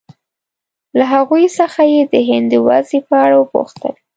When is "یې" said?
1.93-2.01